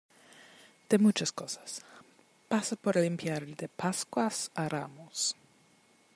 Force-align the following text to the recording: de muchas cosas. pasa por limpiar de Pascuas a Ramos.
de 0.89 0.97
muchas 1.05 1.31
cosas. 1.31 1.85
pasa 2.51 2.75
por 2.83 2.95
limpiar 2.95 3.41
de 3.59 3.67
Pascuas 3.69 4.49
a 4.55 4.67
Ramos. 4.67 5.35